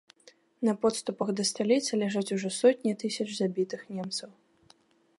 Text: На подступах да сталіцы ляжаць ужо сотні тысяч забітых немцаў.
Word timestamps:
На 0.69 0.73
подступах 0.85 1.27
да 1.41 1.45
сталіцы 1.51 1.91
ляжаць 2.05 2.33
ужо 2.39 2.49
сотні 2.59 2.97
тысяч 3.05 3.29
забітых 3.41 3.81
немцаў. 3.95 4.31